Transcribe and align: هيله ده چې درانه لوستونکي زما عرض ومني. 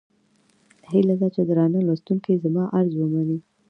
هيله 0.89 1.15
ده 1.21 1.27
چې 1.35 1.41
درانه 1.49 1.79
لوستونکي 1.87 2.33
زما 2.43 2.63
عرض 2.77 2.93
ومني. 2.97 3.37